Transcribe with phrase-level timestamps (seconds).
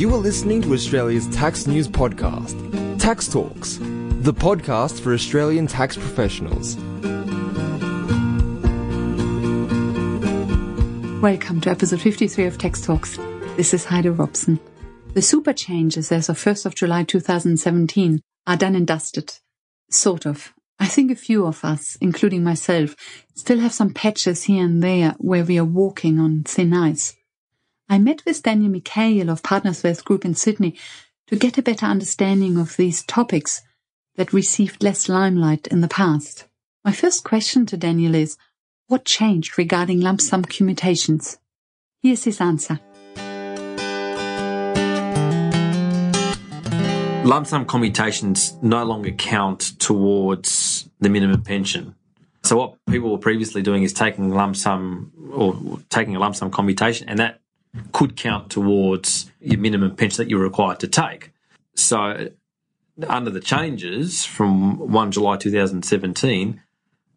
[0.00, 2.56] You are listening to Australia's tax news podcast,
[2.98, 6.76] Tax Talks, the podcast for Australian tax professionals.
[11.20, 13.18] Welcome to episode 53 of Tax Talks.
[13.58, 14.58] This is Heide Robson.
[15.12, 19.34] The super changes as of 1st of July 2017 are done and dusted.
[19.90, 20.54] Sort of.
[20.78, 22.96] I think a few of us, including myself,
[23.34, 27.14] still have some patches here and there where we are walking on thin ice.
[27.92, 30.76] I met with Daniel Mikhail of Partners Wealth Group in Sydney
[31.26, 33.62] to get a better understanding of these topics
[34.14, 36.46] that received less limelight in the past.
[36.84, 38.38] My first question to Daniel is,
[38.86, 41.38] what changed regarding lump sum commutations?
[42.00, 42.78] Here's his answer.
[47.24, 51.96] lump sum commutations no longer count towards the minimum pension.
[52.44, 56.52] So what people were previously doing is taking lump sum or taking a lump sum
[56.52, 57.40] commutation, and that
[57.92, 61.32] could count towards your minimum pension that you're required to take.
[61.74, 62.30] So
[63.06, 66.62] under the changes from 1 July 2017,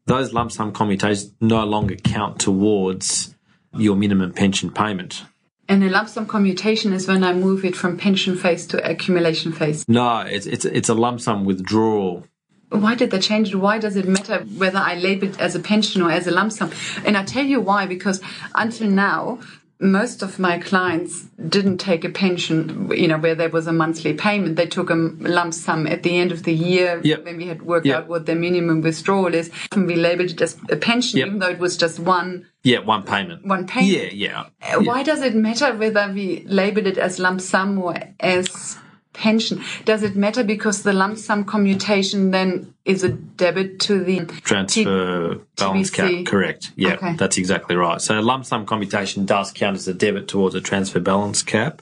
[0.05, 3.35] those lump sum commutations no longer count towards
[3.75, 5.23] your minimum pension payment.
[5.69, 9.53] And a lump sum commutation is when I move it from pension phase to accumulation
[9.53, 9.87] phase.
[9.87, 12.27] No, it's it's it's a lump sum withdrawal.
[12.69, 13.55] Why did they change it?
[13.55, 16.51] Why does it matter whether I label it as a pension or as a lump
[16.51, 16.71] sum?
[17.05, 18.19] And I tell you why, because
[18.55, 19.39] until now,
[19.83, 24.13] most of my clients didn't take a pension, you know, where there was a monthly
[24.13, 24.55] payment.
[24.55, 27.25] They took a lump sum at the end of the year yep.
[27.25, 28.03] when we had worked yep.
[28.03, 29.51] out what their minimum withdrawal is.
[29.73, 31.27] And we labeled it as a pension, yep.
[31.27, 32.47] even though it was just one.
[32.63, 33.45] Yeah, one payment.
[33.45, 34.13] One payment.
[34.13, 34.75] Yeah, yeah.
[34.77, 38.77] Uh, why does it matter whether we label it as lump sum or as
[39.13, 39.63] pension.
[39.85, 45.35] Does it matter because the lump sum commutation then is a debit to the transfer
[45.35, 45.93] T- balance TBC.
[45.93, 46.25] cap?
[46.25, 46.71] Correct.
[46.75, 47.15] Yeah, okay.
[47.15, 48.01] that's exactly right.
[48.01, 51.81] So lump sum commutation does count as a debit towards a transfer balance cap,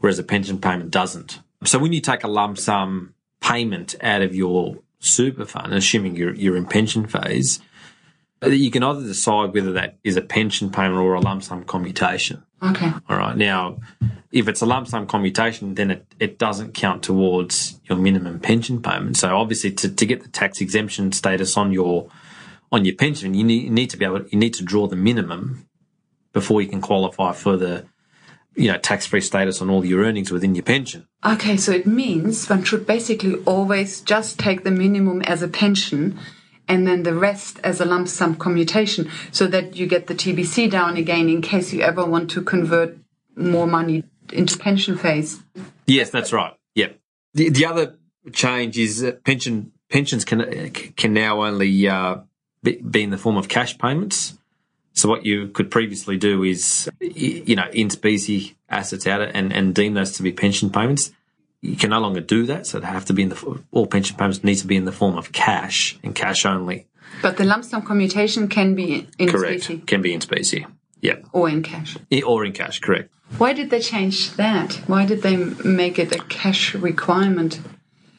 [0.00, 1.40] whereas a pension payment doesn't.
[1.64, 6.34] So when you take a lump sum payment out of your super fund, assuming you're,
[6.34, 7.60] you're in pension phase,
[8.50, 12.42] you can either decide whether that is a pension payment or a lump sum commutation.
[12.62, 12.92] Okay.
[13.08, 13.36] All right.
[13.36, 13.78] Now,
[14.30, 18.80] if it's a lump sum commutation, then it, it doesn't count towards your minimum pension
[18.82, 19.16] payment.
[19.16, 22.08] So obviously to, to get the tax exemption status on your
[22.70, 24.96] on your pension, you need, you need to be able you need to draw the
[24.96, 25.68] minimum
[26.32, 27.86] before you can qualify for the
[28.54, 31.06] you know tax free status on all your earnings within your pension.
[31.24, 36.18] Okay, so it means one should basically always just take the minimum as a pension
[36.68, 40.70] and then the rest as a lump sum commutation so that you get the TBC
[40.70, 42.96] down again in case you ever want to convert
[43.36, 45.42] more money into pension phase.
[45.86, 46.54] Yes, that's right.
[46.74, 46.98] Yep.
[47.34, 47.96] The, the other
[48.32, 52.16] change is that pension pensions can can now only uh,
[52.62, 54.38] be, be in the form of cash payments.
[54.94, 59.74] So what you could previously do is, you know, in specie assets out and, and
[59.74, 61.12] deem those to be pension payments.
[61.62, 62.66] You can no longer do that.
[62.66, 64.92] So they have to be in the, all pension payments need to be in the
[64.92, 66.86] form of cash and cash only.
[67.22, 69.64] But the lump sum commutation can be in Correct.
[69.64, 69.78] specie.
[69.86, 70.66] Can be in specie.
[71.00, 71.16] Yeah.
[71.32, 71.96] Or in cash.
[72.26, 73.12] Or in cash, correct.
[73.38, 74.74] Why did they change that?
[74.86, 77.60] Why did they make it a cash requirement?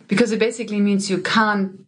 [0.08, 1.86] Because it basically means you can't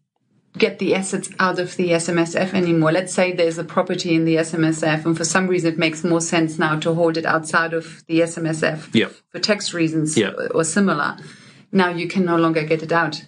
[0.58, 2.92] get the assets out of the SMSF anymore.
[2.92, 6.22] Let's say there's a property in the SMSF, and for some reason it makes more
[6.22, 9.14] sense now to hold it outside of the SMSF yep.
[9.30, 10.36] for tax reasons yep.
[10.54, 11.18] or similar.
[11.76, 13.26] Now you can no longer get it out.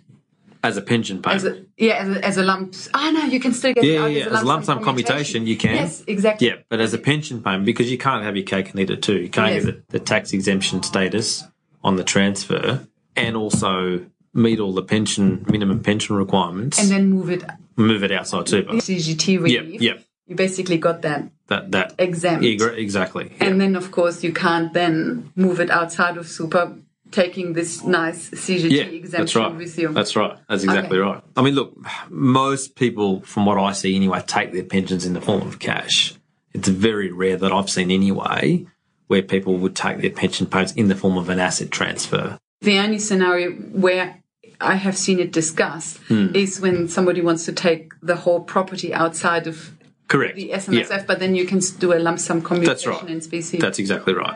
[0.63, 1.43] As a pension payment.
[1.43, 2.73] As a, yeah, as a, as a lump.
[2.93, 4.45] Oh, no, you can still get yeah, it out yeah, as a lump, as a
[4.45, 5.45] lump sum sum commutation.
[5.45, 5.75] You can.
[5.75, 6.47] Yes, exactly.
[6.47, 9.03] Yeah, but as a pension payment, because you can't have your cake and eat it
[9.03, 9.19] too.
[9.19, 9.65] You can't Yes.
[9.65, 11.43] get the, tax exemption status
[11.83, 16.79] on the transfer and also meet all the pension minimum pension requirements.
[16.79, 17.43] And then move it
[17.75, 18.73] move it outside super.
[18.73, 19.81] CGT relief.
[19.81, 20.03] yep.
[20.25, 22.43] You basically got that That that exempt.
[22.43, 23.31] Exactly.
[23.37, 23.47] yeah.
[23.47, 26.75] And then, of course, you can't then move it outside of super,
[27.11, 29.55] taking this nice CGT yeah, exemption that's right.
[29.55, 29.89] with you.
[29.89, 30.37] That's right.
[30.49, 31.09] That's exactly Okay.
[31.09, 31.23] right.
[31.35, 31.77] I mean, look,
[32.09, 36.13] most people, from what I see anyway, take their pensions in the form of cash.
[36.53, 38.65] It's very rare that I've seen anyway
[39.07, 42.37] where people would take their pension payments in the form of an asset transfer.
[42.61, 44.17] the only scenario where
[44.59, 46.35] I have seen it discussed Hmm.
[46.35, 49.71] is when somebody wants to take the whole property outside of
[50.07, 50.35] Correct.
[50.35, 53.11] the SMSF, Yeah, but then you can do a lump sum commutation That's right.
[53.11, 53.59] in specie.
[53.59, 54.33] that's exactly right.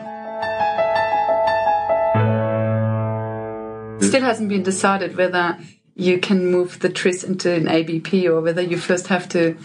[4.12, 5.56] Still hasn't been decided whether
[5.94, 9.56] you can move the TRIS into an ABP or whether you first have to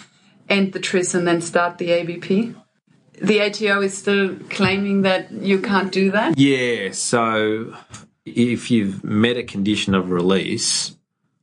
[0.48, 2.56] end the TRIS and then start the ABP.
[3.22, 6.38] The ATO is still claiming that you can't do that.
[6.40, 7.76] Yeah, so
[8.26, 10.96] if you've met a condition of release,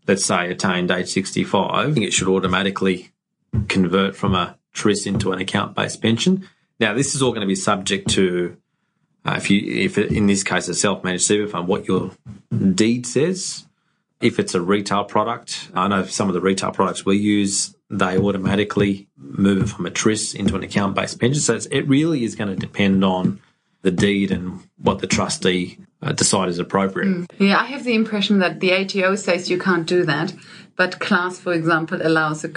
[0.08, 3.10] let's say attained age 65, it should automatically
[3.68, 6.48] convert from a TRIS into an account based pension.
[6.80, 8.56] Now, this is all going to be subject to
[9.24, 12.12] uh, if you if in this case a self-managed super fund, what your
[12.74, 13.66] deed says.
[14.20, 18.16] If it's a retail product, I know some of the retail products we use, they
[18.16, 21.42] automatically move it from a TRIS into an account-based pension.
[21.42, 23.40] So it really is going to depend on
[23.82, 27.08] the deed and what the trustee uh, decide is appropriate.
[27.08, 27.26] Mm.
[27.38, 30.32] Yeah, I have the impression that the ATO says you can't do that,
[30.74, 32.48] but class, for example, allows a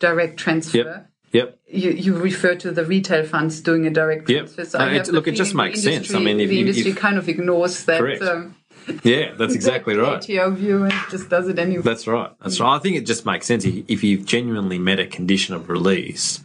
[0.00, 0.78] direct transfer.
[0.78, 1.08] Yep.
[1.32, 1.58] Yep.
[1.68, 4.62] You, you refer to the retail funds doing a direct transfer.
[4.62, 4.70] Yep.
[4.70, 6.14] So no, look, it just makes industry, sense.
[6.14, 8.00] I mean, if, the industry if, kind of ignores that.
[8.00, 8.22] Correct.
[8.22, 8.56] Um,
[9.02, 10.16] yeah, that's exactly right.
[10.16, 11.82] ATO view and just does it anyway.
[11.82, 12.30] That's right.
[12.40, 12.76] That's right.
[12.76, 16.44] I think it just makes sense if you've genuinely met a condition of release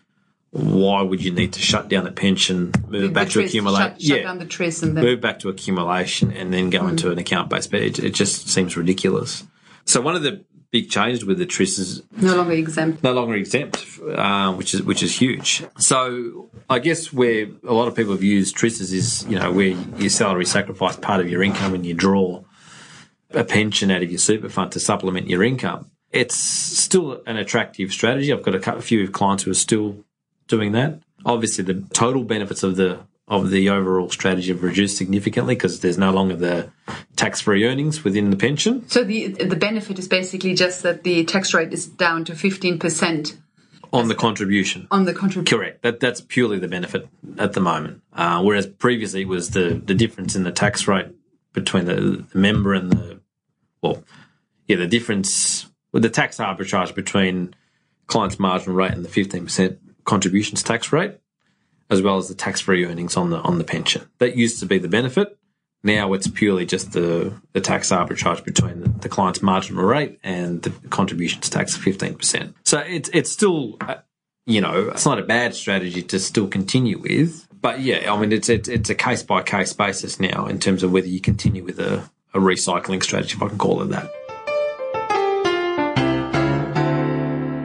[0.52, 3.92] why would you need to shut down a pension, move it back to accumulation?
[3.92, 6.82] Shut, shut yeah, down the TRIS and then move back to accumulation and then go
[6.82, 6.92] mm.
[6.92, 7.70] into an account based.
[7.70, 9.44] But it, it, just seems ridiculous.
[9.86, 13.04] So one of the big changes with the TRIS is no longer exempt.
[13.04, 15.64] No longer exempt, uh, which is which is huge.
[15.78, 19.68] So I guess where a lot of people have used TRISs is you know where
[19.98, 22.44] your salary sacrifice part of your income and you draw
[23.32, 25.92] a pension out of your super fund to supplement your income.
[26.12, 28.32] It's still an attractive strategy.
[28.32, 30.06] I've got a, a few clients who are still
[30.48, 31.00] doing that.
[31.26, 35.98] Obviously, the total benefits of the of the overall strategy have reduced significantly because there's
[35.98, 36.72] no longer the
[37.18, 38.88] tax-free earnings within the pension.
[38.88, 42.80] So the the benefit is basically just that the tax rate is down to fifteen
[42.80, 43.38] percent
[43.92, 44.88] on the contribution.
[44.92, 45.82] On the contribution, correct.
[45.82, 48.02] That that's purely the benefit at the moment.
[48.14, 51.08] Uh, whereas previously it was the the difference in the tax rate
[51.54, 53.20] between the, the member and the
[53.82, 54.04] well,
[54.68, 57.54] yeah, the difference with the tax arbitrage between
[58.08, 61.16] client's marginal rate and the fifteen percent contributions tax rate,
[61.90, 64.10] as well as the tax-free earnings on the on the pension.
[64.20, 65.38] That used to be the benefit.
[65.84, 70.62] Now it's purely just the, the tax arbitrage between the, the client's marginal rate and
[70.64, 72.56] the contributions tax of 15%.
[72.66, 73.98] So it's, it's still, uh,
[74.46, 77.48] you know, it's not a bad strategy to still continue with.
[77.62, 80.82] But yeah, I mean, it's, it's, it's a case by case basis now in terms
[80.82, 84.12] of whether you continue with a, a recycling strategy, if I can call it that.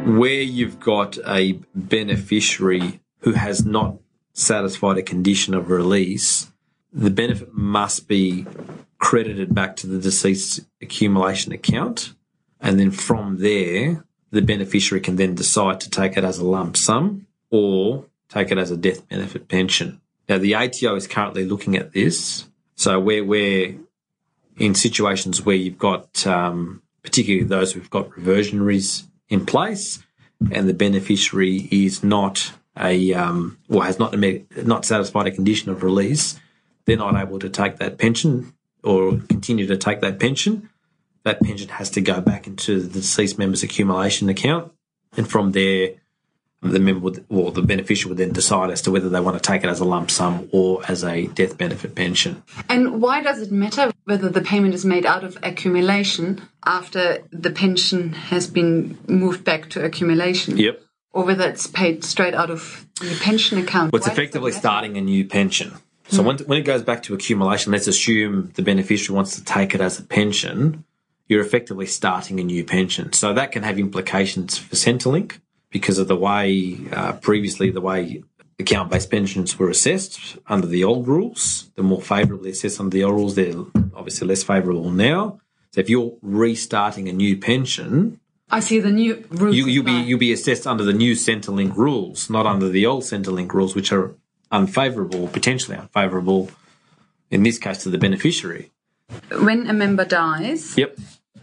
[0.05, 3.97] where you've got a beneficiary who has not
[4.33, 6.51] satisfied a condition of release,
[6.93, 8.47] the benefit must be
[8.99, 12.15] credited back to the deceased accumulation account.
[12.61, 16.77] And then from there, the beneficiary can then decide to take it as a lump
[16.77, 20.01] sum or take it as a death benefit pension.
[20.29, 22.49] Now, the ATO is currently looking at this.
[22.77, 23.77] So, where we're
[24.57, 30.03] in situations where you've got, um, particularly those who've got reversionaries in place,
[30.51, 34.15] and the beneficiary is not a um, or has not
[34.65, 36.41] not satisfied a condition of release,
[36.85, 40.69] they're not able to take that pension or continue to take that pension.
[41.25, 44.73] That pension has to go back into the deceased member's accumulation account,
[45.17, 45.91] and from there,
[46.63, 49.43] the member would, or the beneficiary would then decide as to whether they want to
[49.43, 52.43] take it as a lump sum or as a death benefit pension.
[52.69, 57.51] And why does it matter whether the payment is made out of accumulation after the
[57.51, 60.57] pension has been moved back to accumulation?
[60.57, 60.81] Yep.
[61.13, 63.93] Or whether it's paid straight out of the pension account?
[63.93, 65.75] Well, it's why effectively starting a new pension.
[66.09, 66.27] So mm.
[66.27, 69.81] when, when it goes back to accumulation, let's assume the beneficiary wants to take it
[69.81, 70.85] as a pension.
[71.29, 73.13] You're effectively starting a new pension.
[73.13, 75.39] So that can have implications for Centrelink
[75.71, 78.23] because of the way uh, previously the way
[78.59, 81.71] account based pensions were assessed under the old rules.
[81.75, 83.35] They're more favourably assessed under the old rules.
[83.35, 83.65] They're
[83.95, 85.41] obviously less favourable now.
[85.73, 88.21] So if you're restarting a new pension,
[88.53, 89.57] I see the new rules.
[89.57, 93.03] You, will be you'll be assessed under the new Centrelink rules, not under the old
[93.03, 94.15] Centrelink rules, which are
[94.51, 96.51] unfavourable, potentially unfavourable,
[97.31, 98.71] in this case to the beneficiary.
[99.31, 100.97] When a member dies, yep,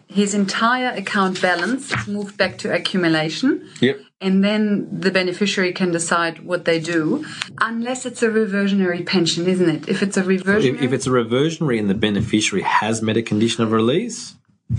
[0.07, 3.67] his entire account balance is moved back to accumulation.
[3.81, 7.25] Yep and then the beneficiary can decide what they do,
[7.59, 9.87] unless it's a reversionary pension, isn't it?
[9.87, 13.21] If it's a reversionary, if, if it's a reversionary and the beneficiary has met a
[13.21, 14.35] condition of release,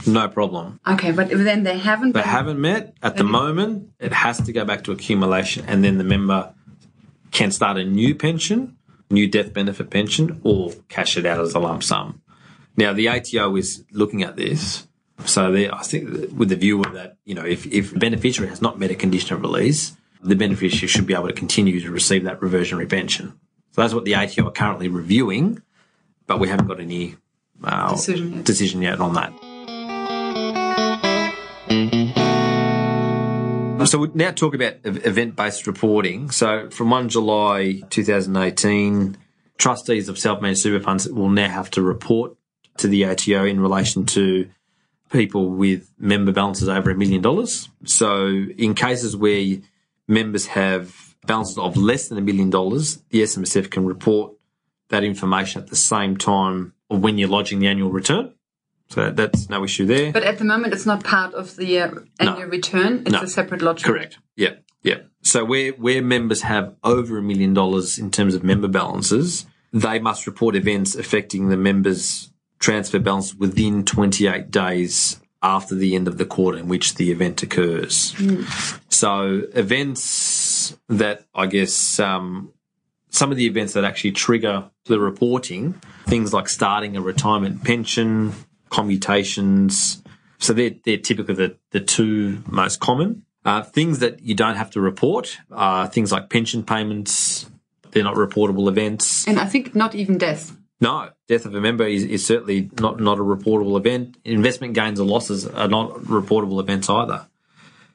[0.06, 0.80] no problem.
[0.86, 3.92] Okay, but then they haven't, they haven't met at the moment.
[3.98, 6.54] It has to go back to accumulation, and then the member
[7.30, 8.76] can start a new pension,
[9.10, 12.22] new death benefit pension, or cash it out as a lump sum.
[12.76, 14.86] Now the ATO is looking at this
[15.26, 18.62] so there, I think with the view of that, you know, if, if beneficiary has
[18.62, 22.24] not met a condition of release, the beneficiary should be able to continue to receive
[22.24, 23.38] that reversionary pension.
[23.72, 25.62] So that's what the ATO are currently reviewing,
[26.26, 27.16] but we haven't got any
[27.62, 28.44] uh, decision, yet.
[28.44, 29.32] decision yet on that.
[33.90, 36.30] So we now talk about event-based reporting.
[36.30, 39.16] So from 1 July 2018,
[39.58, 42.36] trustees of self-managed super funds will now have to report
[42.76, 44.48] to the ATO in relation to
[45.10, 47.68] people with member balances over a million dollars.
[47.84, 49.56] So in cases where
[50.06, 54.34] members have balances of less than a million dollars, the SMSF can report
[54.90, 58.34] that information at the same time when you're lodging the annual return.
[58.90, 60.12] So that's no issue there.
[60.12, 63.02] But at the moment, it's not part of the uh, annual return.
[63.06, 63.22] It's No.
[63.22, 63.86] a separate lodgement.
[63.96, 64.18] Correct.
[64.36, 64.54] Yeah.
[64.82, 64.98] Yeah.
[65.22, 69.98] So where, where members have over a million dollars in terms of member balances, they
[70.00, 76.18] must report events affecting the members' transfer balance within 28 days after the end of
[76.18, 78.14] the quarter in which the event occurs.
[78.88, 82.52] So events that I guess um,
[83.10, 88.32] some of the events that actually trigger the reporting, things like starting a retirement pension,
[88.70, 90.02] commutations.
[90.38, 93.24] So they're, they're typically the, the two most common.
[93.44, 97.50] Uh, things that you don't have to report are things like pension payments.
[97.90, 99.26] They're not reportable events.
[99.26, 100.56] And I think not even death.
[100.80, 104.16] No, death of a member is, is certainly not, not a reportable event.
[104.24, 107.26] Investment gains or losses are not reportable events either.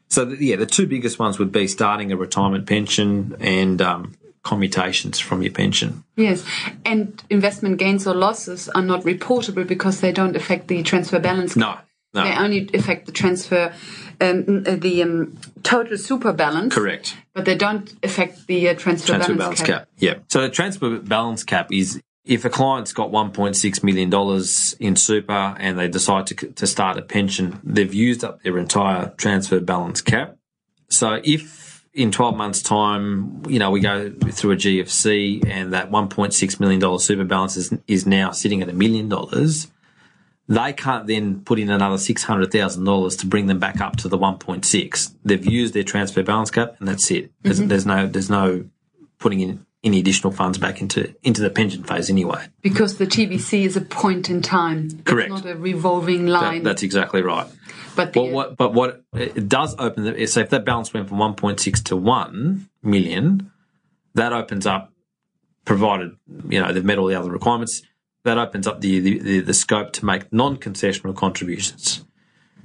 [0.07, 4.13] So, the, yeah, the two biggest ones would be starting a retirement pension and um,
[4.45, 6.05] commutations from your pension.
[6.15, 6.45] Yes.
[6.85, 11.57] And investment gains or losses are not reportable because they don't affect the transfer balance.
[11.57, 11.77] No,
[12.13, 12.23] no.
[12.23, 13.73] They only affect the transfer,
[14.21, 16.73] um, the um, total super balance.
[16.73, 17.17] Correct.
[17.33, 19.67] But they don't affect the uh, transfer, transfer balance, balance cap.
[19.67, 19.87] cap.
[19.97, 20.15] Yeah.
[20.29, 24.11] So the transfer balance cap is if a client's got $1.6 million
[24.79, 29.09] in super and they decide to, to start a pension, they've used up their entire
[29.17, 30.37] transfer balance cap.
[30.89, 31.64] So if
[31.95, 36.99] in 12 months time, you know, we go through a GFC and that $1.6 million
[36.99, 39.71] super balance is, is now sitting at a million dollars,
[40.47, 45.13] they can't then put in another $600,000 to bring them back up to the 1.6.
[45.23, 47.31] They've used their transfer balance cap and that's it.
[47.41, 47.69] There's, mm-hmm.
[47.69, 48.65] there's no, there's no
[49.17, 52.45] putting in any additional funds back into, into the pension phase anyway.
[52.61, 54.89] Because the TBC is a point in time.
[55.05, 55.31] Correct.
[55.31, 56.63] It's not a revolving That- line.
[56.63, 57.47] that's exactly right.
[57.95, 61.09] But the, But what, but what it does open, the, so if that balance went
[61.09, 63.51] from 1.6 to 1 million,
[64.13, 64.91] that opens up,
[65.65, 66.15] provided,
[66.49, 67.81] you know, they've met all the other requirements,
[68.23, 72.03] that opens up the, the, the, the scope to make non-concessional contributions.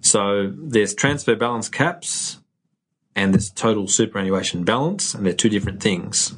[0.01, 2.41] So there's transfer balance caps
[3.15, 6.35] and there's total superannuation balance, and they're two different things.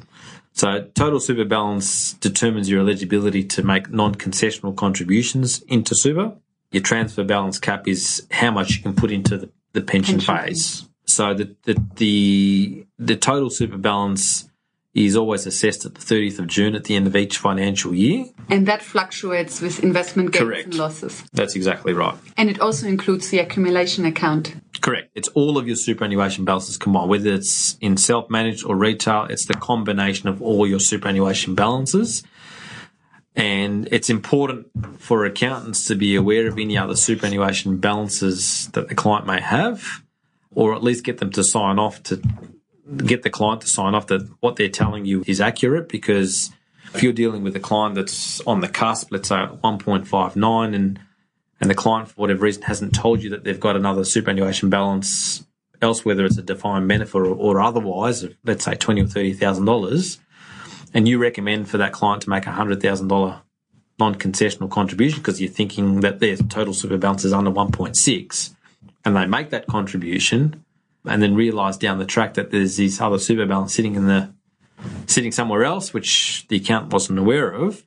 [0.53, 6.37] So total super balance determines your eligibility to make non-concessional contributions into super.
[6.73, 10.47] Your transfer balance cap is how much you can put into the, the pension, Pension
[10.47, 10.89] phase.
[11.05, 14.49] So the, the the the total super balance
[14.95, 18.27] is always assessed at the 30th of June at the end of each financial year.
[18.51, 20.65] and that fluctuates with investment gains Correct.
[20.67, 21.25] and losses.
[21.33, 22.15] That's exactly right.
[22.37, 24.55] And it also includes the accumulation account.
[24.83, 25.11] Correct.
[25.15, 29.27] It's all of your superannuation balances combined, whether it's in self-managed or retail.
[29.31, 32.23] It's the combination of all your superannuation balances.
[33.35, 34.67] And it's important
[35.01, 40.03] for accountants to be aware of any other superannuation balances that the client may have,
[40.55, 42.21] or at least get them to sign off to
[42.99, 46.51] get the client to sign off that what they're telling you is accurate because
[46.95, 51.01] if you're dealing with a client that's on the cusp, let's say at 1.59 and
[51.61, 55.45] and the client for whatever reason hasn't told you that they've got another superannuation balance
[55.81, 59.65] else, whether it's a defined benefit or, or otherwise, let's say twenty or thirty thousand
[59.65, 60.19] dollars,
[60.95, 63.43] and you recommend for that client to make a hundred thousand dollar
[63.99, 68.55] non-concessional contribution because you're thinking that their total super balance is under one point six,
[69.05, 70.65] and they make that contribution,
[71.05, 74.33] and then realise down the track that there's this other super balance sitting in the
[75.07, 77.85] sitting somewhere else, which the accountant wasn't aware of,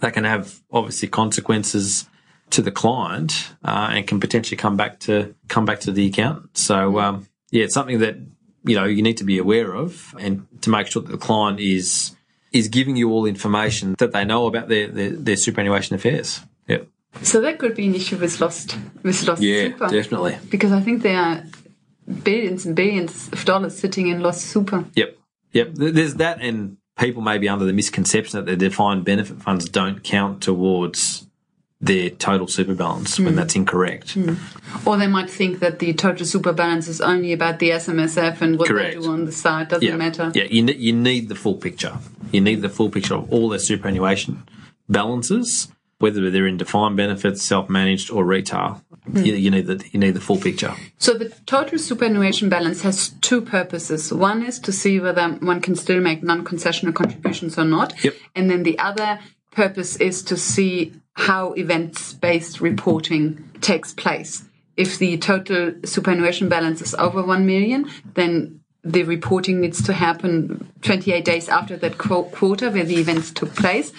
[0.00, 2.08] that can have obviously consequences
[2.50, 6.56] to the client uh, and can potentially come back to come back to the accountant.
[6.56, 8.16] So um, yeah, it's something that
[8.64, 11.60] you know you need to be aware of and to make sure that the client
[11.60, 12.15] is
[12.58, 16.40] is giving you all information that they know about their their, their superannuation affairs.
[16.68, 16.88] Yep.
[17.22, 19.88] So that could be an issue with lost with lost Yeah, super.
[19.88, 20.38] definitely.
[20.50, 21.44] Because I think there are
[22.22, 24.84] billions and billions of dollars sitting in lost super.
[24.94, 25.16] Yep.
[25.52, 25.68] Yep.
[25.74, 30.02] There's that, and people may be under the misconception that the defined benefit funds don't
[30.02, 31.25] count towards
[31.86, 33.34] their total super balance when hmm.
[33.36, 34.14] that's incorrect.
[34.14, 34.34] Hmm.
[34.84, 38.58] Or they might think that the total super balance is only about the SMSF and
[38.58, 38.96] what Correct.
[38.96, 39.96] they do on the side doesn't Yeah.
[39.96, 40.32] matter.
[40.34, 41.98] Yeah, you, ne- you need the full picture.
[42.32, 44.42] You need the full picture of all their superannuation
[44.88, 48.82] balances, whether they're in defined benefits, self-managed, or retail.
[49.04, 49.18] Hmm.
[49.18, 50.74] You, you need the you need the full picture.
[50.98, 54.12] So the total superannuation balance has two purposes.
[54.12, 58.02] One is to see whether one can still make non-concessional contributions or not.
[58.02, 58.14] Yep.
[58.34, 59.20] And then the other
[59.52, 64.44] purpose is to see how events-based reporting takes place.
[64.76, 70.70] If the total superannuation balance is over 1 million, then the reporting needs to happen
[70.82, 73.92] 28 days after that quarter where the events took place.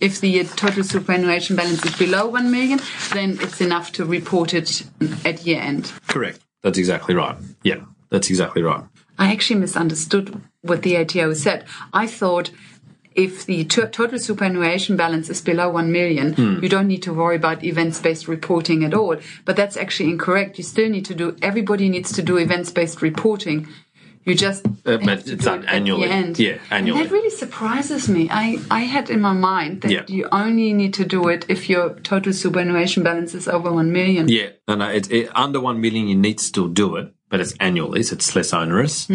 [0.00, 2.80] If the total superannuation balance is below 1 million,
[3.12, 4.84] then it's enough to report it
[5.26, 5.92] at year end.
[6.08, 6.40] Correct.
[6.62, 7.36] That's exactly right.
[7.62, 8.82] Yeah, that's exactly right.
[9.18, 11.66] I actually misunderstood what the ATO said.
[11.92, 12.50] I thought
[13.14, 16.58] if the to- total superannuation balance is below 1 million, Hmm.
[16.62, 19.16] you don't need to worry about events-based reporting at all.
[19.44, 20.58] But that's actually incorrect.
[20.58, 23.66] You still need to do, everybody needs to do events-based reporting.
[24.24, 26.06] You just Uh, have but to it's done it annually.
[26.36, 27.00] Yeah, annually.
[27.00, 28.28] And that really surprises me.
[28.30, 30.04] I, I had in my mind that Yeah.
[30.06, 34.28] you only need to do it if your total superannuation balance is over 1 million.
[34.28, 34.88] Yeah, no, no.
[34.88, 38.14] It's it, under one million, you need to still do it, but it's annually, so
[38.14, 39.08] it's less onerous.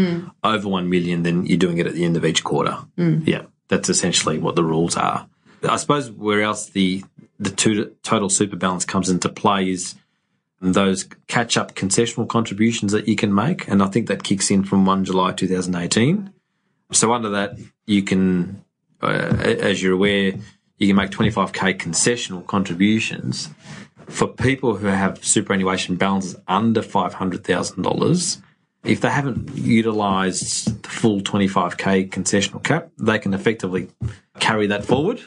[0.43, 2.75] Over one million, then you're doing it at the end of each quarter.
[2.97, 5.27] Yeah, that's essentially what the rules are.
[5.67, 7.03] I suppose where else the
[7.39, 9.95] the two, total super balance comes into play is
[10.59, 14.63] those catch up concessional contributions that you can make, and I think that kicks in
[14.63, 16.31] from one July 2018.
[16.91, 18.63] So under that, you can,
[19.01, 20.33] uh, as you're aware,
[20.77, 23.49] you can make 25k concessional contributions
[24.07, 28.41] for people who have superannuation balances under $500,000.
[28.83, 33.89] If they haven't utilised the full 25k concessional cap, they can effectively
[34.39, 35.21] carry that forward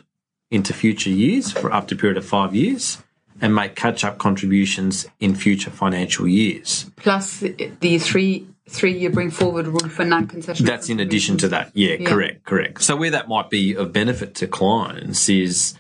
[0.51, 2.99] into future years for up to a period of five years
[3.41, 6.91] and make catch up contributions in future financial years.
[6.97, 10.67] Plus the, the three three year bring forward rule for non concessional.
[10.67, 11.71] That's in addition to that.
[11.75, 12.83] Yeah, correct, correct.
[12.83, 15.75] So where that might be of benefit to clients is,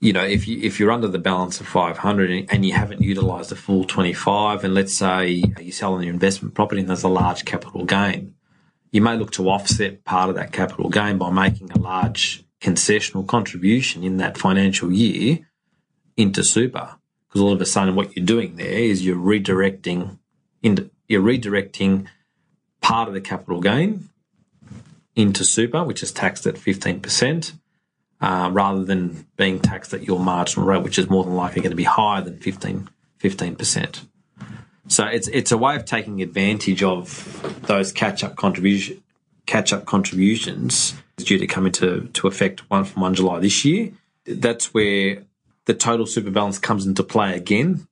[0.00, 3.50] you know, if you if you're under the balance of 500 and you haven't utilised
[3.50, 7.44] the full 25, and let's say you sell your investment property and there's a large
[7.44, 8.34] capital gain,
[8.92, 13.26] you may look to offset part of that capital gain by making a large concessional
[13.26, 15.46] contribution in that financial year
[16.16, 16.96] into super.
[17.28, 20.18] Because all of a sudden, what you're doing there is you're redirecting
[20.62, 22.06] into you're redirecting
[22.80, 24.08] part of the capital gain
[25.14, 27.52] into super, which is taxed at 15%,
[28.20, 31.70] uh, rather than being taxed at your marginal rate, which is more than likely going
[31.70, 32.88] to be higher than 15,
[33.20, 34.00] 15%.
[34.88, 39.02] So it's it's a way of taking advantage of those catch up contribution
[39.46, 43.92] catch up contributions due to come into to effect one from one July this year.
[44.26, 45.24] That's where
[45.64, 47.86] the total super balance comes into play again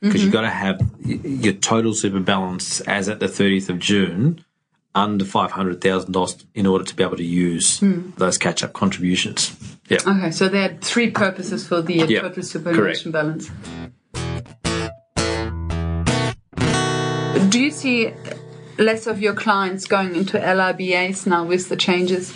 [0.00, 4.44] because you've got to have your total super balance as at the 30th of June
[4.94, 8.10] under $500,000 in order to be able to use hmm.
[8.16, 9.56] those catch up contributions.
[9.88, 9.98] Yeah.
[10.06, 13.50] Okay, so there are three purposes for the Yeah, total superannuation balance.
[17.50, 18.12] Do you see
[18.78, 22.34] less of your clients going into LRBAs now with the changes?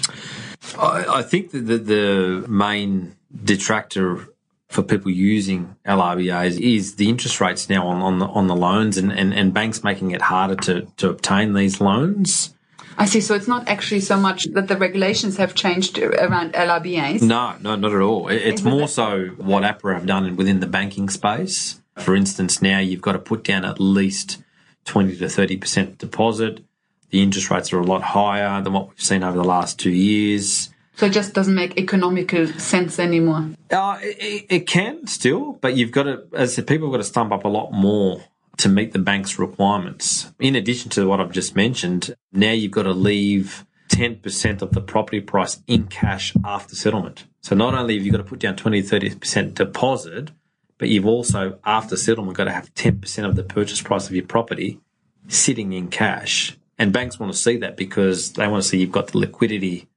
[0.78, 4.28] I, I think that the, the main detractor
[4.72, 8.96] for people using LRBAs is the interest rates now on, on the on the loans
[8.96, 12.54] and, and, and banks making it harder to, to obtain these loans.
[12.96, 13.20] I see.
[13.20, 17.22] So it's not actually so much that the regulations have changed around LRBAs.
[17.22, 18.28] No, no, not at all.
[18.28, 18.88] It's Isn't more it?
[18.88, 21.80] so what APRA have done within the banking space.
[21.98, 24.42] For instance, now you've got to put down at least
[24.86, 26.64] 20 to 30% deposit.
[27.10, 29.90] The interest rates are a lot higher than what we've seen over the last two
[29.90, 30.70] years.
[30.94, 33.50] So it just doesn't make economical sense anymore.
[33.70, 37.04] Uh, it, it- can still, but you've got to, as said, people have got to
[37.04, 38.24] stump up a lot more
[38.58, 40.30] to meet the bank's requirements.
[40.38, 44.80] In addition to what I've just mentioned, now you've got to leave 10% of the
[44.80, 47.24] property price in cash after settlement.
[47.40, 50.30] So not only have you got to put down 20 30% deposit,
[50.78, 54.26] but you've also, after settlement, got to have 10% of the purchase price of your
[54.26, 54.80] property
[55.28, 56.56] sitting in cash.
[56.78, 59.88] And banks want to see that because they want to see you've got the liquidity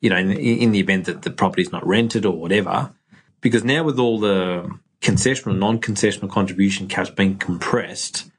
[0.00, 2.92] you know, in, in the event that the property is not rented or whatever.
[3.40, 8.30] Because now with all the concessional non-concessional contribution caps being compressed,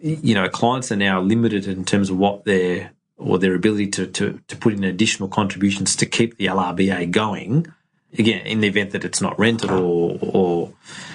[0.00, 4.06] you know, clients are now limited in terms of what their or their ability to,
[4.06, 7.66] to, to put in additional contributions to keep the LRBA going.
[8.18, 10.72] Again, in the event that it's not rented or, or,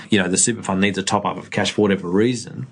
[0.10, 2.67] you know, the super fund needs a top up of cash for whatever reason,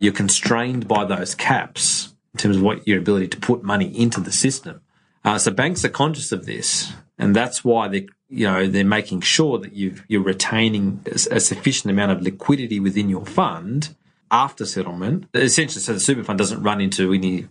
[0.00, 4.20] you're constrained by those caps in terms of what your ability to put money into
[4.20, 4.80] the system.
[5.24, 9.20] Uh, so banks are conscious of this, and that's why they, you know, they're making
[9.20, 13.94] sure that you you're retaining a, a sufficient amount of liquidity within your fund
[14.30, 15.26] after settlement.
[15.34, 17.46] Essentially, so the super fund doesn't run into any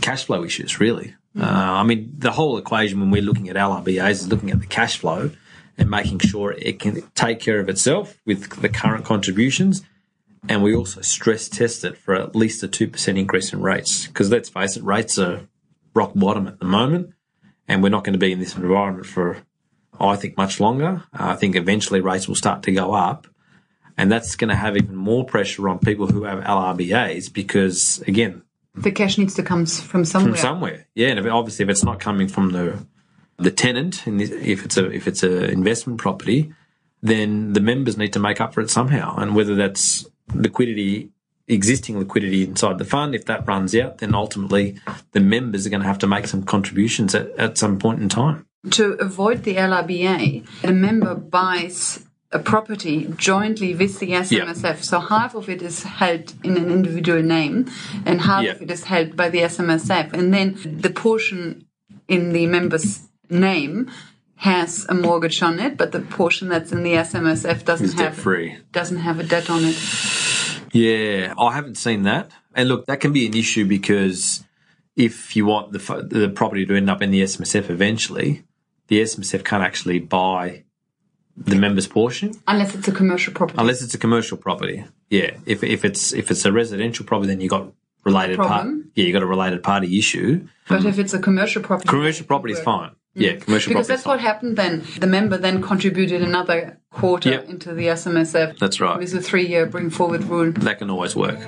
[0.00, 0.80] cash flow issues.
[0.80, 4.60] Really, uh, I mean, the whole equation when we're looking at LRBAs is looking at
[4.60, 5.30] the cash flow
[5.76, 9.82] and making sure it can take care of itself with the current contributions.
[10.48, 14.06] And we also stress test it for at least a 2% increase in rates.
[14.06, 15.40] Because let's face it, rates are
[15.94, 17.10] rock bottom at the moment,
[17.68, 19.38] and we're not going to be in this environment for,
[19.98, 21.02] I think, much longer.
[21.12, 23.26] Uh, I think eventually rates will start to go up,
[23.96, 28.42] and that's going to have even more pressure on people who have LRBAs because, again,
[28.74, 30.32] The cash needs to come from somewhere.
[30.34, 32.86] from somewhere, yeah, and if, obviously if it's not coming from the
[33.38, 36.52] the tenant, and if it's a if it's a investment property,
[37.02, 41.10] then the members need to make up for it somehow, and whether that's liquidity
[41.52, 43.14] existing liquidity inside the fund.
[43.14, 44.78] If that runs out, then ultimately
[45.12, 48.08] the members are going to have to make some contributions at, at some point in
[48.08, 48.46] time.
[48.72, 54.84] to avoid the LRBA, a member buys a property jointly with the SMSF.
[54.84, 57.68] So half of it is held in an individual name
[58.06, 58.52] and half Yeah.
[58.52, 60.12] of it is held by the SMSF.
[60.12, 61.66] And then the portion
[62.06, 63.90] in the member's name
[64.36, 68.56] has a mortgage on it, but the portion that's in the SMSF doesn't have free.
[68.72, 69.76] doesn't have a debt on it.
[70.72, 72.30] Yeah, I haven't seen that.
[72.54, 74.44] And look, that can be an issue because
[74.96, 75.78] if you want the
[76.08, 78.44] the property to end up in the SMSF eventually,
[78.88, 80.64] the SMSF can't actually buy
[81.36, 83.56] the member's portion Unless it's a commercial property.
[83.58, 84.84] unless it's a commercial property.
[85.08, 87.72] Yeah, if if it's if it's a residential property, then you got
[88.04, 88.66] related part.
[88.94, 90.46] Yeah, you got a related party issue.
[90.68, 92.90] but if it's a commercial property, Commercial property is fine.
[93.14, 93.72] Yeah, commercial Because property.
[93.74, 94.84] Because that's what happened then.
[94.98, 97.48] The member then contributed another quarter Yep.
[97.48, 98.58] into the SMSF.
[98.58, 98.98] That's right.
[98.98, 100.52] With a three year bring forward rule.
[100.52, 101.38] that can always work.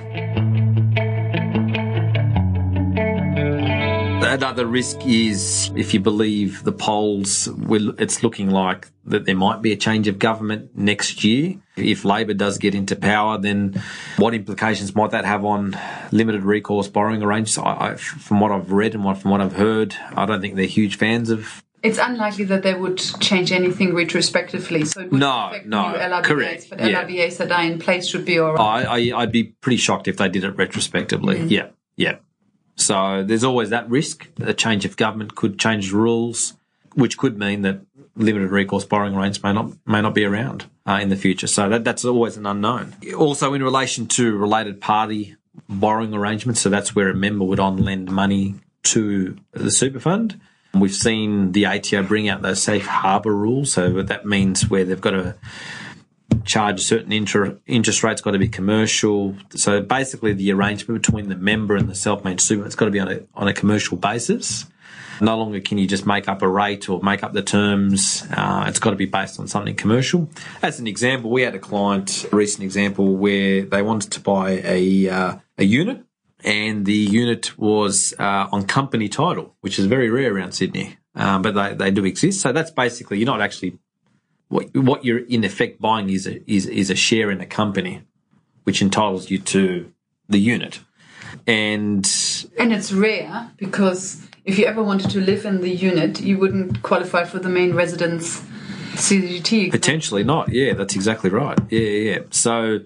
[4.25, 7.47] Another risk is if you believe the polls,
[7.99, 11.57] it's looking like that there might be a change of government next year.
[11.75, 13.79] If Labor does get into power, then
[14.17, 15.77] what implications might that have on
[16.11, 17.59] limited recourse borrowing arrangements?
[17.59, 20.55] I, I, from what I've read and what, from what I've heard, I don't think
[20.55, 24.85] they're huge fans of It's unlikely that they would change anything retrospectively.
[24.85, 27.03] So it No, no, new LRBAs, correct, but yeah.
[27.03, 28.85] LRBAs that are in place should be all right.
[28.85, 31.39] I, I, I'd be pretty shocked if they did it retrospectively.
[31.39, 31.51] Mm.
[31.51, 31.67] Yeah,
[31.97, 32.15] yeah.
[32.75, 34.29] So there's always that risk.
[34.41, 36.53] A change of government could change rules,
[36.95, 37.81] which could mean that
[38.15, 41.47] limited recourse borrowing arrangements may not may not be around uh, in the future.
[41.47, 42.95] So that that's always an unknown.
[43.17, 45.35] Also, in relation to related party
[45.67, 50.39] borrowing arrangements, so that's where a member would on lend money to the super fund.
[50.73, 53.71] We've seen the ATO bring out those safe harbour rules.
[53.71, 55.35] So that means where they've got to
[56.45, 59.35] charge certain inter- interest rate's got to be commercial.
[59.51, 62.99] So basically, the arrangement between the member and the self-managed super it's got to be
[62.99, 64.65] on a on a commercial basis.
[65.21, 68.25] No longer can you just make up a rate or make up the terms.
[68.35, 70.27] Uh, it's got to be based on something commercial.
[70.61, 74.61] As an example, we had a client, a recent example, where they wanted to buy
[74.63, 76.03] a uh, a unit,
[76.43, 81.41] and the unit was uh, on company title, which is very rare around Sydney, um,
[81.41, 82.41] but they, they do exist.
[82.41, 83.79] So that's basically you're not actually
[84.49, 88.03] what what you're in effect buying is a, is is a share in a company,
[88.63, 89.91] which entitles you to
[90.29, 90.79] the unit,
[91.47, 92.05] and
[92.57, 96.83] And it's rare because if you ever wanted to live in the unit, you wouldn't
[96.83, 98.43] qualify for the main residence
[98.93, 99.71] CGT.
[99.71, 100.49] potentially not.
[100.49, 101.57] Yeah, that's exactly right.
[101.69, 101.79] Yeah.
[101.79, 102.19] yeah.
[102.29, 102.79] So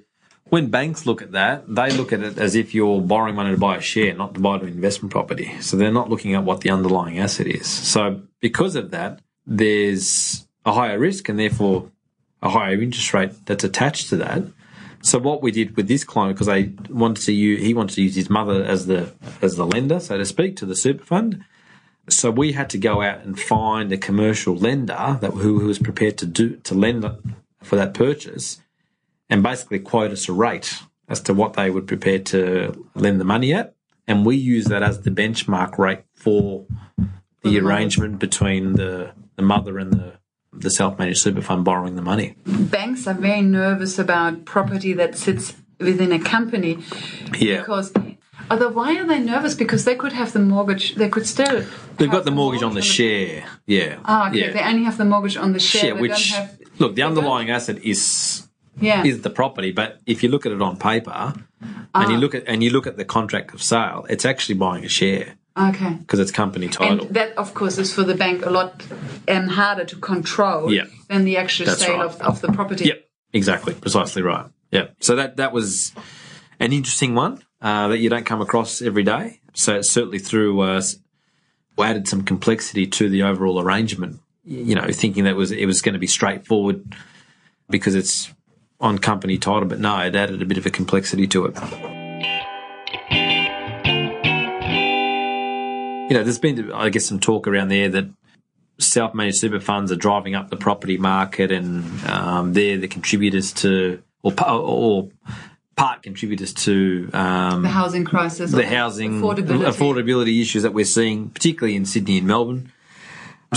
[0.49, 3.57] when banks look at that, they look at it as if you're borrowing money to
[3.57, 5.59] buy a share, not to buy an investment property.
[5.61, 7.67] So they're not looking at what the underlying asset is.
[7.67, 11.91] So because of that, there's a higher risk and therefore
[12.41, 14.43] a higher interest rate that's attached to that.
[15.01, 18.01] So what we did with this client, because they wanted to use, he wanted to
[18.01, 21.43] use his mother as the as the lender, so to speak, to the super fund.
[22.09, 25.79] So we had to go out and find a commercial lender that who, who was
[25.79, 27.05] prepared to do to lend
[27.61, 28.61] for that purchase,
[29.29, 33.25] and basically quote us a rate as to what they would prepare to lend the
[33.25, 33.75] money at,
[34.07, 36.65] and we use that as the benchmark rate for
[37.43, 40.13] the arrangement between the the mother and the
[40.53, 42.35] the self-managed super fund borrowing the money.
[42.45, 46.79] Banks are very nervous about property that sits within a company
[47.37, 47.59] Yeah.
[47.59, 47.93] because.
[48.49, 49.55] Although, why are they nervous?
[49.55, 50.95] Because they could have the mortgage.
[50.95, 51.65] They could still.
[51.97, 53.43] They've have got the mortgage on the share.
[53.65, 53.99] Yeah.
[54.05, 54.39] Ah, okay.
[54.39, 54.53] Yeah.
[54.53, 55.95] They only have the mortgage on the share.
[55.95, 56.59] Which don't have.
[56.79, 58.46] look, the underlying asset is
[58.79, 59.03] Yeah.
[59.03, 61.33] is the property, but if you look at it on paper
[61.95, 64.85] and you look at and you look at the contract of sale, it's actually buying
[64.85, 65.93] a share okay.
[65.93, 67.05] because it's company And title.
[67.11, 68.83] that, of course, is for the bank a lot
[69.27, 70.85] um, harder to control Yeah.
[71.09, 72.05] than the actual That's sale right.
[72.05, 72.85] of, of the property.
[72.85, 74.45] Yep, exactly, precisely right.
[74.71, 74.95] Yep.
[74.99, 75.93] So that that was
[76.59, 79.39] an interesting one uh, that you don't come across every day.
[79.53, 80.81] So it certainly threw uh,
[81.79, 84.19] added some complexity to the overall arrangement.
[84.43, 86.95] You know, thinking that was it was going to be straightforward
[87.69, 88.33] because it's
[88.79, 91.55] on company title, but no, it added a bit of a complexity to it.
[96.09, 98.05] You know, there's been, I guess, some talk around there that
[98.79, 104.01] self-managed super funds are driving up the property market, and um, they're the contributors to,
[104.23, 105.09] or or
[105.75, 108.51] part contributors to um, The housing crisis.
[108.51, 109.65] the housing affordability.
[109.67, 112.71] affordability issues that we're seeing, particularly in Sydney and Melbourne.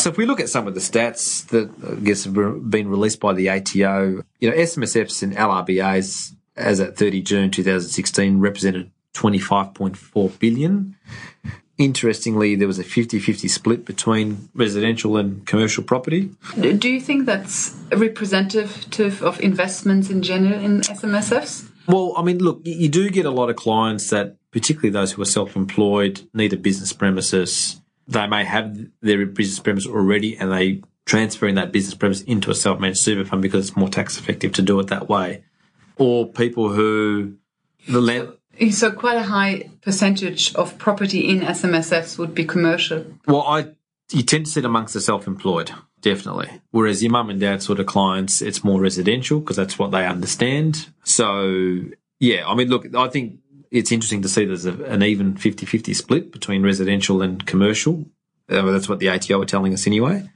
[0.00, 3.20] So if we look at some of the stats that I guess have been released
[3.20, 10.38] by the ATO, you know, SMSFs and LRBAs as at 30 June 2016 represented 25.4
[10.38, 10.96] billion.
[11.76, 16.30] Interestingly, there was a 50-50 split between residential and commercial property.
[16.58, 21.70] Do you think that's representative of investments in general in SMSFs?
[21.86, 25.22] Well, I mean, look, you do get a lot of clients that, particularly those who
[25.22, 27.80] are self-employed, need a business premises.
[28.10, 32.54] They may have their business premise already and they transferring that business premise into a
[32.54, 35.42] self-managed super fund because it's more tax effective to do it that way.
[35.96, 37.36] Or people who
[37.88, 38.32] the land,
[38.70, 43.06] So quite a high percentage of property in SMSFs would be commercial.
[43.26, 43.68] well, I
[44.12, 45.70] you tend to see it amongst the self-employed,
[46.00, 46.60] definitely.
[46.72, 50.04] Whereas your mum and dad sort of clients, it's more residential because that's what they
[50.04, 50.88] understand.
[51.04, 51.84] So
[52.18, 53.38] yeah, I mean, look, I think
[53.70, 58.06] it's interesting to see there's a, an even 50-50 split between residential and commercial.
[58.48, 60.28] Uh, that's what the ATO are telling us anyway.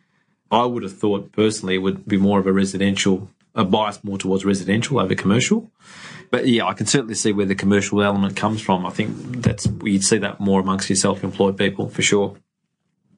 [0.51, 4.19] I would have thought personally it would be more of a residential, a bias more
[4.19, 5.71] towards residential over commercial.
[6.31, 8.87] But yeah, I can certainly see where the commercial element comes from.
[8.87, 12.37] I think that's you'd see that more amongst your self-employed people for sure.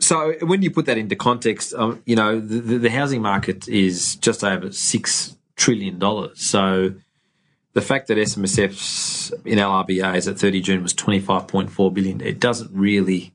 [0.01, 4.17] So when you put that into context, um, you know the, the, housing market is
[4.17, 6.43] just over six trillion dollars.
[6.43, 6.95] So
[7.77, 13.35] the fact that SMSFs in LRBAs at 30 June was 25.4 billion, it doesn't really.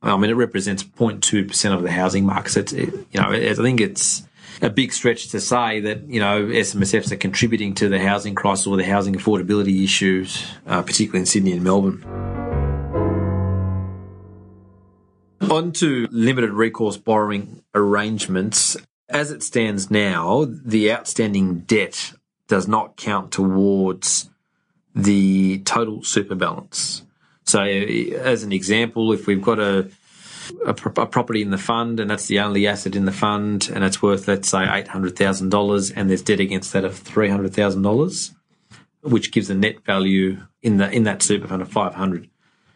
[0.00, 2.50] I mean, it represents 0.2 percent of the housing market.
[2.50, 4.22] So it's, it, you know, I think it's
[4.62, 8.68] a big stretch to say that you know SMSFs are contributing to the housing crisis
[8.68, 12.04] or the housing affordability issues, uh, particularly in Sydney and Melbourne.
[15.50, 18.76] On to limited recourse borrowing arrangements.
[19.08, 22.12] As it stands now, the outstanding debt
[22.48, 24.30] does not count towards
[24.94, 27.02] the total super balance.
[27.44, 29.90] So, as an example, if we've got a,
[30.64, 33.84] a, a property in the fund and that's the only asset in the fund and
[33.84, 38.34] it's worth, let's say, $800,000 and there's debt against that of $300,000,
[39.02, 42.30] which gives a net value in the in that super fund of 500.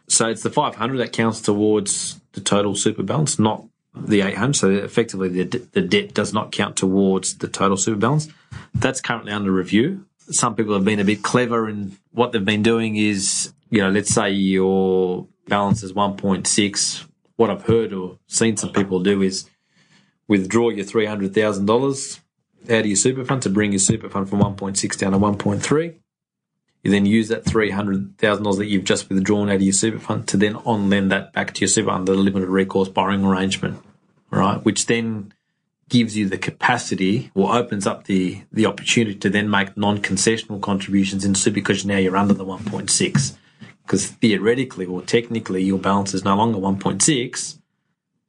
[0.09, 3.65] So it's the 500 that counts towards the total super balance, not
[4.07, 4.55] the 800.
[4.55, 8.29] So effectively, the, the debt does not count towards the total super balance.
[8.75, 10.05] That's currently under review.
[10.31, 13.91] Some people have been a bit clever in what they've been doing is, you know,
[13.91, 17.07] let's say your balance is 1.6.
[17.37, 19.49] What I've heard or seen some people do is
[20.27, 22.21] withdraw your $300,000
[22.65, 25.95] out of your super fund to bring your super fund from 1.6 down to 1.3.
[26.85, 29.73] You then use that three hundred thousand dollars that you've just withdrawn out of your
[29.73, 32.89] super fund to then on lend that back to your super under the limited recourse
[32.89, 33.83] borrowing arrangement,
[34.31, 34.65] right?
[34.65, 35.33] Which then
[35.89, 41.25] gives you the capacity or opens up the the opportunity to then make non-concessional contributions
[41.25, 43.37] in super because now you're under the one point six.
[43.83, 47.59] Because theoretically or technically your balance is no longer one point six,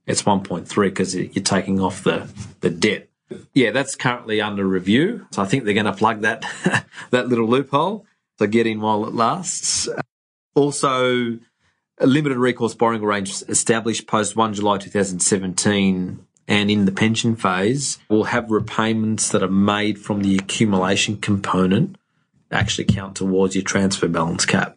[0.06, 2.30] it's one point three because you're taking off the
[2.62, 3.10] the debt.
[3.54, 5.28] Yeah, that's currently under review.
[5.32, 6.46] So I think they're going to plug that
[7.12, 8.06] that little loophole.
[8.40, 9.90] So get in while it lasts.
[10.56, 11.38] Also,
[12.08, 18.26] limited recourse borrowing arrangements established post 1 July 2017 and in the pension phase will
[18.26, 21.96] have repayments that are made from the accumulation component
[22.52, 24.76] actually count towards your transfer balance cap.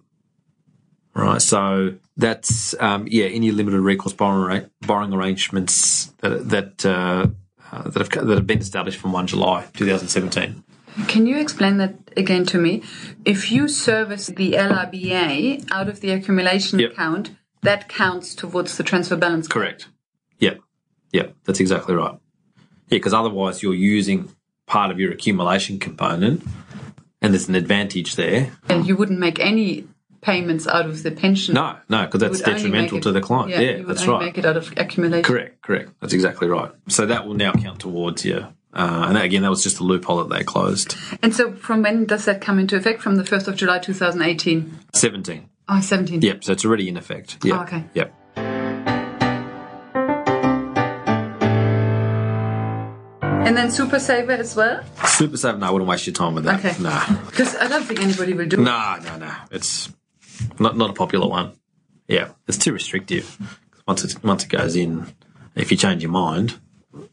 [1.14, 7.26] Right, so that's um, yeah, any limited recourse borrowing, borrowing arrangements that that uh,
[7.70, 10.64] uh, that have that have been established from one July 2017.
[11.08, 12.82] Can you explain that again to me?
[13.24, 16.92] If you service the LRBA out of the accumulation Yep.
[16.92, 17.30] account,
[17.62, 19.48] that counts towards the transfer balance.
[19.48, 19.88] Correct.
[20.38, 20.60] Yep.
[21.12, 21.34] Yep.
[21.44, 22.14] That's exactly right.
[22.88, 24.30] Yeah, because otherwise you're using
[24.66, 26.42] part of your accumulation component,
[27.20, 28.50] and there's an advantage there.
[28.68, 29.86] And you wouldn't make any
[30.20, 31.54] payments out of the pension.
[31.54, 33.50] No, no, because that's You would only detrimental make to the client.
[33.50, 34.24] Yeah, you would that's only right.
[34.26, 35.24] Make it out of accumulation.
[35.24, 35.90] Correct, correct.
[36.00, 36.70] That's exactly right.
[36.88, 38.46] So that will now count towards you.
[38.74, 40.96] Uh, and again, that was just a loophole that they closed.
[41.22, 43.02] And so, from when does that come into effect?
[43.02, 44.78] From the first of July, two thousand eighteen.
[44.94, 45.48] 17.
[45.68, 46.22] Oh, 17.
[46.22, 47.38] Yep, so it's already in effect.
[47.44, 47.56] Yep.
[47.56, 47.84] Oh, okay.
[47.94, 48.14] Yep.
[53.44, 54.82] And then Super Saver as well?
[55.06, 56.64] Super Saver, no, I wouldn't waste your time with that.
[56.64, 56.80] Okay.
[56.82, 57.02] No.
[57.26, 58.64] Because I don't think anybody will do it.
[58.64, 59.32] No, no, no.
[59.50, 59.90] It's
[60.58, 61.52] not not a popular one.
[62.08, 63.38] Yeah, it's too restrictive.
[63.86, 65.06] Once it once it goes in,
[65.54, 66.58] if you change your mind,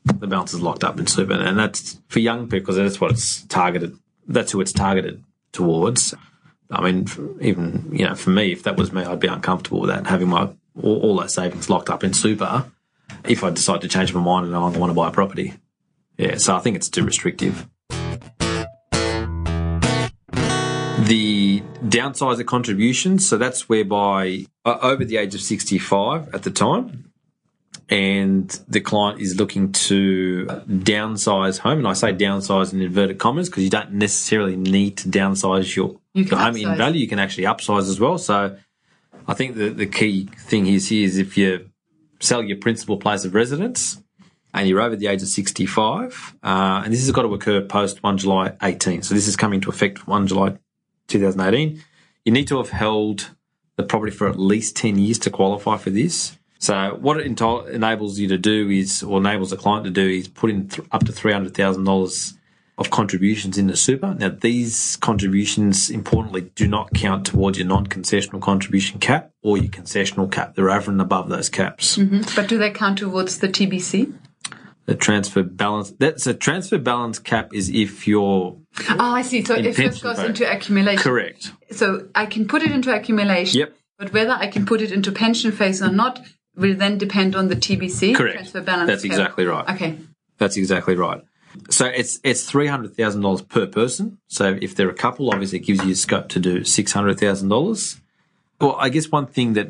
[0.06, 3.12] the balance is locked up in super, and that's for young people because that's what
[3.12, 3.98] it's targeted.
[4.28, 6.14] That's who it's targeted towards.
[6.72, 7.08] I mean,
[7.42, 10.30] even you know, for me, if that was me, I'd be uncomfortable with that having
[10.30, 10.50] my
[10.82, 12.66] all, all that savings locked up in super.
[13.24, 15.54] If I decide to change my mind and I want to buy a property,
[16.18, 16.38] yeah.
[16.38, 17.68] So I think it's too restrictive.
[21.10, 23.28] the downsizer contributions.
[23.28, 27.09] So that's whereby uh, over the age of 65 at the time,
[27.90, 31.80] and the client is looking to downsize home.
[31.80, 36.00] And I say downsize in inverted commas because you don't necessarily need to downsize your,
[36.14, 37.02] You your home in value.
[37.02, 38.20] You can actually upsize as well.
[38.20, 38.56] So
[39.28, 41.70] I think the, the key thing is here is if you
[42.20, 44.02] sell your principal place of residence
[44.54, 48.04] and you're over the age of 65, uh, and this has got to occur post
[48.04, 49.02] 1 July 18.
[49.02, 50.58] So this is coming to effect 1 July
[51.08, 51.84] 2018.
[52.26, 53.32] You need to have held
[53.78, 56.38] the property for at least 10 years to qualify for this.
[56.62, 60.28] So what it enables you to do is, or enables the client to do, is
[60.28, 62.34] put in th- up to three hundred thousand dollars
[62.78, 64.14] of contributions into super.
[64.14, 70.32] Now these contributions, importantly, do not count towards your non-concessional contribution cap or your concessional
[70.32, 70.56] cap.
[70.56, 71.98] They're over and above those caps.
[71.98, 72.22] Mm-hmm.
[72.36, 74.14] But do they count towards the TBC?
[74.86, 75.92] The transfer balance.
[75.92, 78.58] That's a transfer balance cap is if you're
[78.90, 79.44] Oh, I see.
[79.44, 80.30] So if this goes fund.
[80.30, 81.02] into accumulation.
[81.04, 81.52] correct.
[81.72, 83.60] So I can put it into accumulation.
[83.60, 83.76] Yep.
[83.98, 86.22] But whether I can put it into pension phase or not
[86.60, 88.16] will then depend on the TBC.
[88.16, 88.36] Correct.
[88.36, 88.88] Transfer balance.
[88.88, 89.12] That's cap.
[89.12, 89.70] exactly right.
[89.70, 89.98] Okay.
[90.38, 91.22] That's exactly right.
[91.70, 94.20] So it's it's three hundred thousand dollars per person.
[94.28, 97.50] So if they're a couple, obviously it gives you scope to do six hundred thousand
[97.50, 98.00] dollars.
[98.62, 99.70] Well, I guess one thing that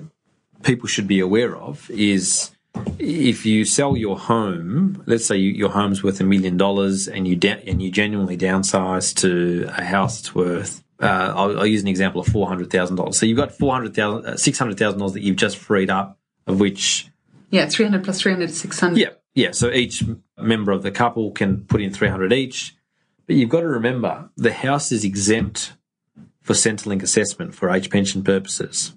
[0.64, 2.52] people should be aware of is
[2.98, 7.28] if you sell your home, let's say you, your home's worth a million dollars and
[7.28, 10.84] you da- and you genuinely downsize to a house that's worth.
[11.02, 13.18] Uh, I'll, I'll use an example of four hundred thousand dollars.
[13.18, 15.90] So you've got four hundred thousand, uh, six hundred thousand dollars that you've just freed
[15.90, 16.19] up,
[16.50, 17.10] of which
[17.52, 18.98] Yeah, 300 plus 300 is 600.
[18.98, 19.52] yeah, yeah.
[19.52, 20.04] So each
[20.38, 22.76] member of the couple can put in 300 each.
[23.26, 25.74] But you've got to remember the house is exempt
[26.42, 28.94] for Centrelink assessment for age pension purposes.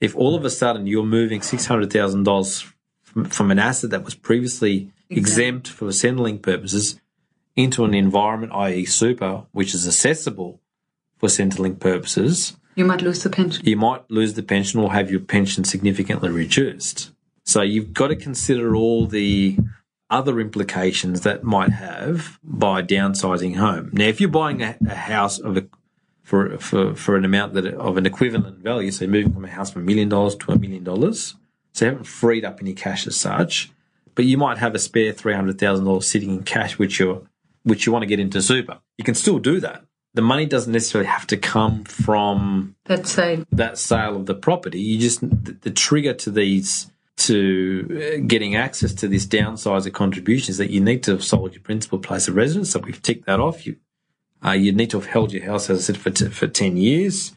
[0.00, 2.72] If all of a sudden you're moving $600,000
[3.02, 6.98] from, from an asset that was previously exempt for Centrelink purposes
[7.56, 10.60] into an environment, i.e., super, which is accessible
[11.18, 13.66] for Centrelink purposes, You might lose the pension.
[13.66, 17.10] you might lose the pension or have your pension significantly reduced.
[17.44, 19.58] So you've got to consider all the
[20.10, 23.90] other implications that might have by downsizing home.
[23.92, 25.66] Now, if you're buying a, a house of a
[26.22, 29.72] for, for for an amount that of an equivalent value, so moving from a house
[29.72, 31.34] from a million dollars to a million dollars,
[31.72, 33.72] so you haven't freed up any cash as such,
[34.14, 37.22] but you might have a spare three hundred thousand dollars sitting in cash, which you're
[37.64, 38.78] which you want to get into super.
[38.98, 39.84] You can still do that.
[40.18, 43.44] The money doesn't necessarily have to come from Let's say.
[43.52, 44.80] that sale of the property.
[44.80, 50.50] You just the, the trigger to these to uh, getting access to this downsizer contribution
[50.50, 52.70] is that you need to have sold your principal place of residence.
[52.70, 53.64] So we've ticked that off.
[53.64, 53.76] You
[54.44, 56.76] uh, you need to have held your house, as I said, for t- for ten
[56.76, 57.36] years,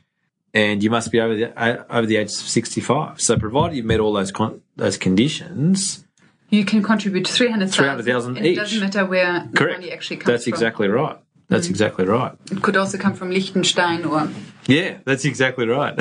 [0.51, 3.21] and you must be over the uh, over the age of sixty five.
[3.21, 6.03] So provided you've met all those con- those conditions,
[6.49, 7.71] You can contribute 300,000.
[7.71, 9.79] 300,000 and It doesn't matter where the correct.
[9.81, 10.33] money actually comes from.
[10.33, 10.53] That's from.
[10.53, 11.17] exactly right.
[11.51, 12.31] That's exactly right.
[12.49, 14.29] It could also come from Liechtenstein or.
[14.67, 15.99] Yeah, that's exactly right.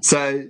[0.00, 0.48] so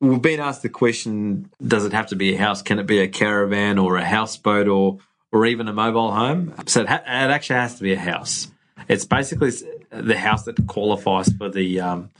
[0.00, 2.62] we've been asked the question: Does it have to be a house?
[2.62, 4.98] Can it be a caravan or a houseboat or
[5.32, 6.54] or even a mobile home?
[6.66, 8.52] So it, ha- it actually has to be a house.
[8.86, 9.50] It's basically
[9.90, 12.10] the house that qualifies for the um,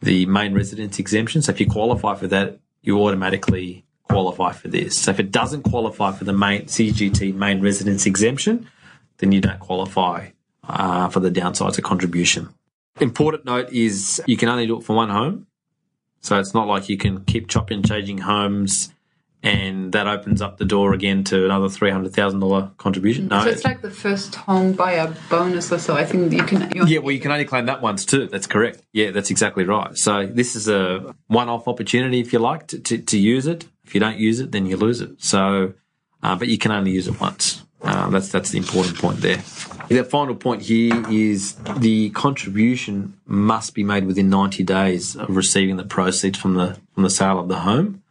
[0.00, 1.42] the main residence exemption.
[1.42, 4.96] So if you qualify for that, you automatically qualify for this.
[4.96, 8.66] So if it doesn't qualify for the main CGT main residence exemption,
[9.20, 10.30] then you don't qualify
[10.64, 12.48] uh, for the downsizer contribution.
[13.00, 15.46] Important note is you can only do it for one home.
[16.20, 18.92] So it's not like you can keep chopping, changing homes
[19.42, 23.28] and that opens up the door again to another $300,000 contribution.
[23.28, 23.42] No.
[23.42, 25.94] So it's like the first home buyer bonus or so.
[25.94, 26.70] I think you can.
[26.86, 28.26] Yeah, well, you can only claim that once too.
[28.26, 28.82] That's correct.
[28.92, 29.96] Yeah, that's exactly right.
[29.96, 33.66] So this is a one-off opportunity, if you like, to, to, to use it.
[33.84, 35.22] If you don't use it, then you lose it.
[35.22, 35.72] So,
[36.22, 37.59] uh, but you can only use it once.
[38.10, 39.42] Uh, that's that's the important point there.
[39.88, 45.76] The final point here is the contribution must be made within 90 days of receiving
[45.76, 48.02] the proceeds from the from the sale of the home.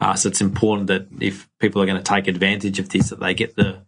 [0.00, 3.20] Uh, so it's important that if people are going to take advantage of this, that
[3.20, 3.78] they get the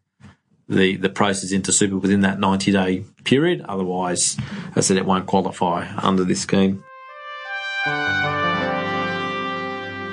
[0.68, 3.64] the the process into super within that 90 day period.
[3.68, 4.36] Otherwise,
[4.74, 6.84] I said, it won't qualify under this scheme.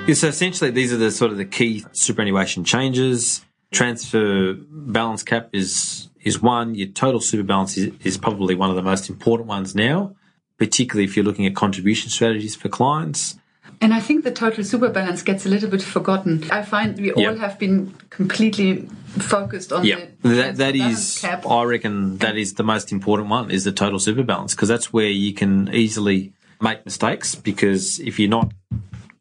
[0.06, 3.44] Yeah, so essentially, these are the sort of the key superannuation changes.
[3.72, 6.74] Transfer balance cap is is one.
[6.74, 10.14] Your total super balance is, is probably one of the most important ones now,
[10.58, 13.38] particularly if you're looking at contribution strategies for clients.
[13.80, 16.44] And I think the total super balance gets a little bit forgotten.
[16.50, 17.38] I find we all Yep.
[17.38, 21.46] have been completely focused on the that that is, cap.
[21.46, 24.92] I reckon, that is the most important one is the total super balance because that's
[24.92, 28.52] where you can easily make mistakes because if you're not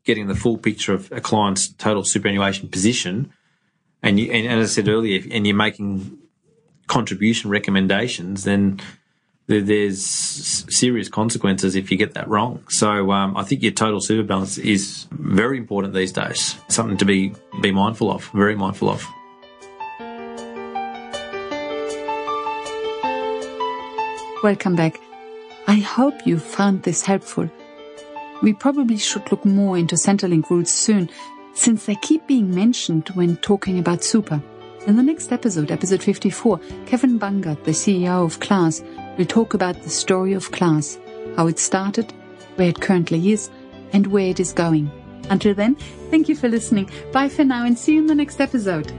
[0.03, 3.31] getting the full picture of a client's total superannuation position,
[4.01, 6.17] and you and, as I said earlier, and you're making
[6.87, 8.79] contribution recommendations, then
[9.47, 12.63] there's serious consequences if you get that wrong.
[12.69, 16.55] So um, I think your total super balance is very important these days.
[16.67, 19.05] Something to be be mindful of, very mindful of.
[24.43, 24.99] Welcome back.
[25.67, 27.49] I hope you found this helpful.
[28.41, 31.09] We probably should look more into Centrelink rules soon,
[31.59, 34.41] since they keep being mentioned when talking about super.
[34.87, 38.81] In the next episode, episode 54, Kevin Bungard, the CEO of Class,
[39.17, 40.97] will talk about the story of Class,
[41.35, 42.13] how it started,
[42.55, 43.49] where it currently is,
[43.91, 44.89] and where it is going.
[45.29, 45.75] Until then,
[46.09, 46.89] thank you for listening.
[47.11, 48.93] Bye for now and see you in the next episode.